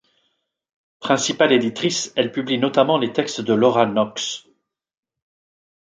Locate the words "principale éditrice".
0.99-2.11